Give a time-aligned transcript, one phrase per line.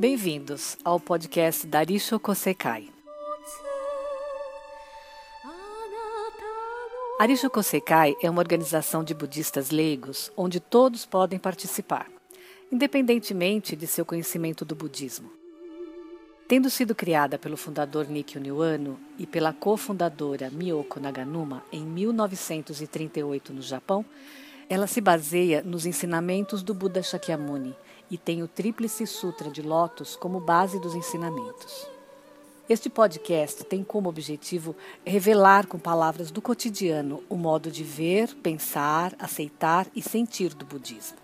[0.00, 2.88] Bem-vindos ao podcast Darisho Kosekai.
[7.18, 12.06] Arisho Kosekai é uma organização de budistas leigos onde todos podem participar,
[12.72, 15.30] independentemente de seu conhecimento do budismo.
[16.48, 23.60] Tendo sido criada pelo fundador Nikkei Niwano e pela cofundadora Miyoko Naganuma em 1938 no
[23.60, 24.02] Japão,
[24.70, 27.74] ela se baseia nos ensinamentos do Buda Shakyamuni
[28.08, 31.88] e tem o Tríplice Sutra de Lótus como base dos ensinamentos.
[32.68, 39.12] Este podcast tem como objetivo revelar com palavras do cotidiano o modo de ver, pensar,
[39.18, 41.18] aceitar e sentir do budismo.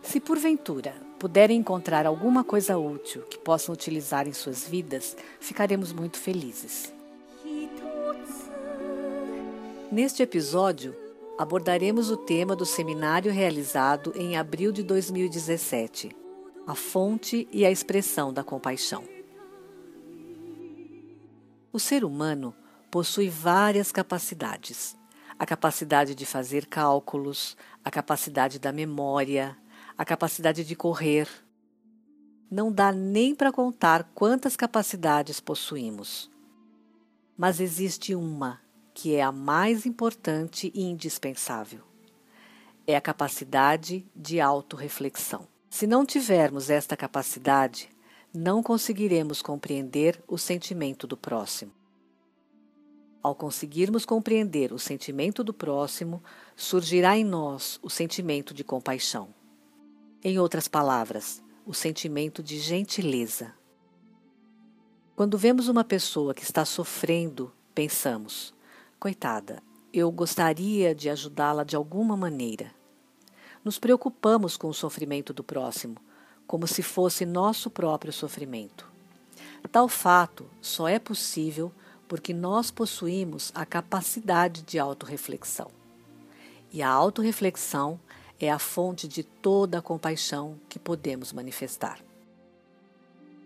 [0.00, 6.18] Se porventura puderem encontrar alguma coisa útil que possam utilizar em suas vidas, ficaremos muito
[6.18, 6.92] felizes.
[9.90, 10.94] Neste episódio,
[11.38, 16.14] abordaremos o tema do seminário realizado em abril de 2017,
[16.66, 19.04] a fonte e a expressão da compaixão.
[21.72, 22.54] O ser humano
[22.90, 24.96] possui várias capacidades.
[25.38, 29.56] A capacidade de fazer cálculos, a capacidade da memória,
[29.96, 31.26] a capacidade de correr.
[32.50, 36.30] Não dá nem para contar quantas capacidades possuímos.
[37.36, 38.61] Mas existe uma
[38.94, 41.80] que é a mais importante e indispensável.
[42.86, 45.46] É a capacidade de autorreflexão.
[45.70, 47.88] Se não tivermos esta capacidade,
[48.34, 51.72] não conseguiremos compreender o sentimento do próximo.
[53.22, 56.22] Ao conseguirmos compreender o sentimento do próximo,
[56.56, 59.28] surgirá em nós o sentimento de compaixão.
[60.24, 63.54] Em outras palavras, o sentimento de gentileza.
[65.14, 68.52] Quando vemos uma pessoa que está sofrendo, pensamos:
[69.02, 69.60] coitada,
[69.92, 72.72] eu gostaria de ajudá-la de alguma maneira.
[73.64, 75.96] Nos preocupamos com o sofrimento do próximo
[76.46, 78.88] como se fosse nosso próprio sofrimento.
[79.72, 81.72] Tal fato só é possível
[82.06, 85.72] porque nós possuímos a capacidade de autorreflexão.
[86.72, 87.98] E a autorreflexão
[88.38, 91.98] é a fonte de toda a compaixão que podemos manifestar.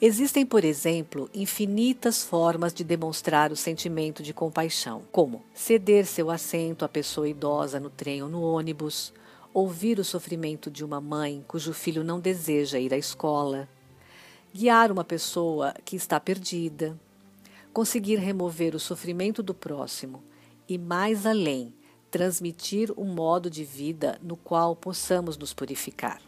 [0.00, 6.84] Existem, por exemplo, infinitas formas de demonstrar o sentimento de compaixão, como ceder seu assento
[6.84, 9.12] à pessoa idosa no trem ou no ônibus,
[9.52, 13.68] ouvir o sofrimento de uma mãe cujo filho não deseja ir à escola,
[14.54, 16.96] guiar uma pessoa que está perdida,
[17.72, 20.22] conseguir remover o sofrimento do próximo
[20.68, 21.74] e, mais além,
[22.08, 26.27] transmitir um modo de vida no qual possamos nos purificar.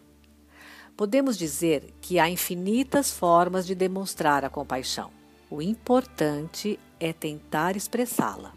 [1.00, 5.10] Podemos dizer que há infinitas formas de demonstrar a compaixão.
[5.48, 8.52] O importante é tentar expressá-la.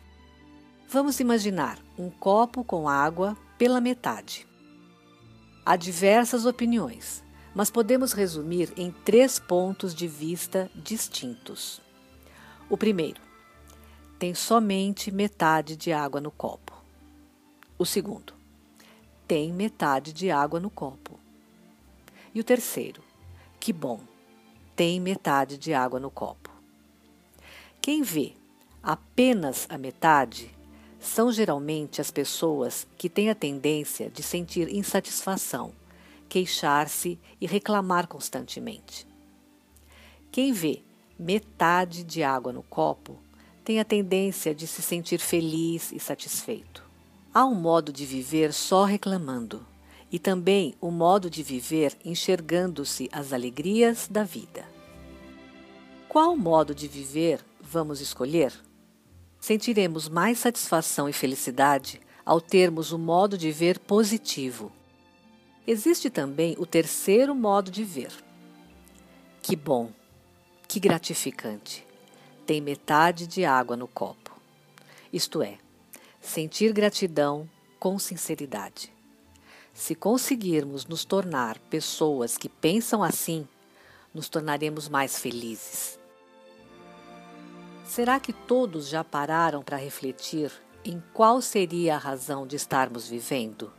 [0.89, 4.45] Vamos imaginar um copo com água pela metade.
[5.65, 7.23] Há diversas opiniões,
[7.55, 11.79] mas podemos resumir em três pontos de vista distintos.
[12.69, 13.21] O primeiro,
[14.19, 16.73] tem somente metade de água no copo.
[17.79, 18.33] O segundo,
[19.25, 21.22] tem metade de água no copo.
[22.33, 23.01] E o terceiro,
[23.59, 23.99] que bom,
[24.75, 26.49] tem metade de água no copo.
[27.79, 28.33] Quem vê
[28.81, 30.49] apenas a metade
[30.99, 35.73] são geralmente as pessoas que têm a tendência de sentir insatisfação,
[36.27, 39.05] queixar-se e reclamar constantemente.
[40.31, 40.81] Quem vê
[41.19, 43.19] metade de água no copo
[43.63, 46.83] tem a tendência de se sentir feliz e satisfeito.
[47.33, 49.65] Há um modo de viver só reclamando
[50.13, 54.63] e também o modo de viver enxergando-se as alegrias da vida.
[56.07, 58.53] Qual modo de viver vamos escolher?
[59.43, 64.71] sentiremos mais satisfação e felicidade ao termos o um modo de ver positivo.
[65.67, 68.09] Existe também o terceiro modo de ver.
[69.41, 69.91] Que bom,
[70.65, 71.85] que gratificante.
[72.45, 74.31] Tem metade de água no copo.
[75.11, 75.57] Isto é,
[76.21, 77.45] sentir gratidão
[77.77, 78.92] com sinceridade.
[79.73, 83.47] Se conseguirmos nos tornar pessoas que pensam assim,
[84.13, 85.99] nos tornaremos mais felizes.
[87.83, 90.51] Será que todos já pararam para refletir
[90.85, 93.73] em qual seria a razão de estarmos vivendo?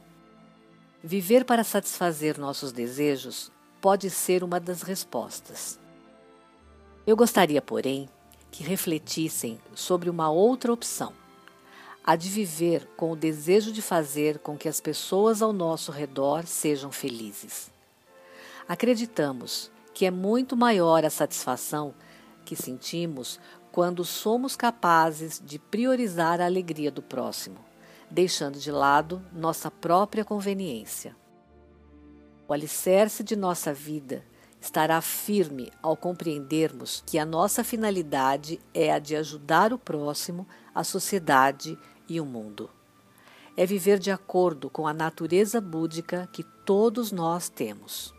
[1.03, 5.79] Viver para satisfazer nossos desejos pode ser uma das respostas.
[7.07, 8.09] Eu gostaria, porém,
[8.51, 11.13] que refletissem sobre uma outra opção,
[12.05, 16.47] a de viver com o desejo de fazer com que as pessoas ao nosso redor
[16.47, 17.71] sejam felizes.
[18.69, 21.95] Acreditamos que é muito maior a satisfação
[22.45, 23.41] que sentimos
[23.73, 27.57] quando somos capazes de priorizar a alegria do próximo,
[28.11, 31.17] deixando de lado nossa própria conveniência.
[32.47, 34.23] O alicerce de nossa vida
[34.61, 40.83] estará firme ao compreendermos que a nossa finalidade é a de ajudar o próximo, a
[40.83, 41.79] sociedade
[42.09, 42.71] e o mundo.
[43.57, 48.15] É viver de acordo com a natureza búdica que todos nós temos.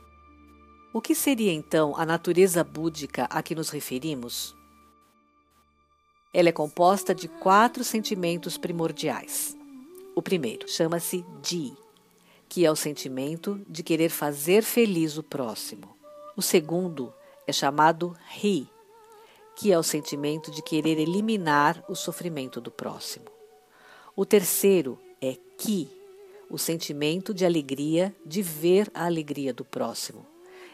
[0.94, 4.56] O que seria então a natureza búdica a que nos referimos?
[6.34, 9.58] Ela é composta de quatro sentimentos primordiais.
[10.16, 11.74] O primeiro chama-se Di,
[12.48, 15.96] que é o sentimento de querer fazer feliz o próximo.
[16.38, 17.14] O segundo
[17.46, 18.70] é chamado Ri,
[19.56, 23.35] que é o sentimento de querer eliminar o sofrimento do próximo.
[24.18, 25.90] O terceiro é Ki,
[26.50, 30.26] o sentimento de alegria de ver a alegria do próximo.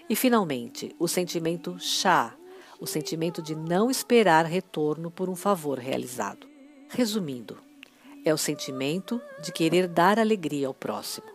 [0.07, 2.35] E, finalmente, o sentimento Sha,
[2.79, 6.45] o sentimento de não esperar retorno por um favor realizado.
[6.87, 7.57] Resumindo,
[8.23, 11.25] é o sentimento de querer dar alegria ao próximo.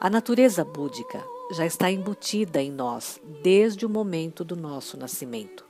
[0.00, 5.64] A natureza búdica já está embutida em nós desde o momento do nosso nascimento.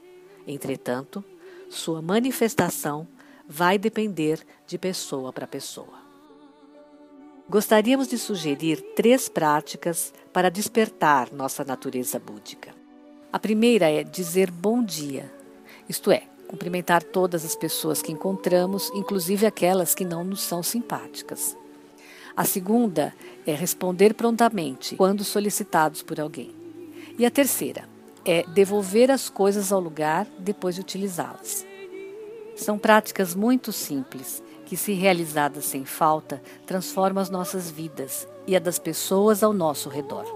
[0.47, 1.23] Entretanto,
[1.69, 3.07] sua manifestação
[3.49, 6.07] vai depender de pessoa para pessoa.
[7.49, 12.75] Gostaríamos de sugerir três práticas para despertar nossa natureza búdica.
[13.33, 15.33] A primeira é dizer bom dia,
[15.89, 21.57] isto é, cumprimentar todas as pessoas que encontramos, inclusive aquelas que não nos são simpáticas.
[22.37, 23.15] A segunda
[23.47, 26.55] é responder prontamente quando solicitados por alguém.
[27.19, 27.89] E a terceira
[28.25, 31.68] é devolver as coisas ao lugar depois de utilizá-las.
[32.59, 38.59] São práticas muito simples que, se realizadas sem falta, transformam as nossas vidas e a
[38.59, 40.27] das pessoas ao nosso redor.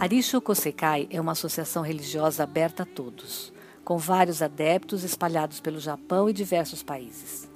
[0.00, 3.52] Arisho Kosekai é uma associação religiosa aberta a todos,
[3.84, 7.46] com vários adeptos espalhados pelo Japão e diversos países.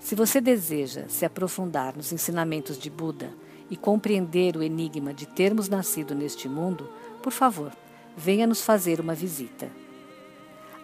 [0.00, 3.32] Se você deseja se aprofundar nos ensinamentos de Buda
[3.70, 6.90] e compreender o enigma de termos nascido neste mundo,
[7.22, 7.72] por favor,
[8.16, 9.70] venha nos fazer uma visita.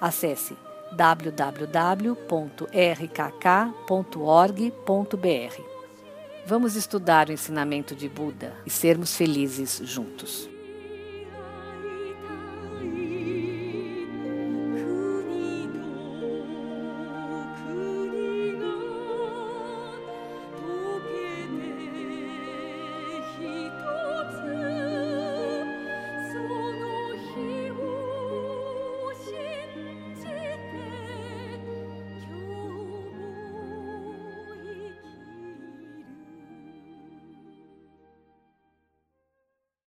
[0.01, 0.55] Acesse
[0.97, 2.15] www.rkk.org.br.
[6.47, 10.54] Vamos estudar o ensinamento de Buda e sermos felizes juntos.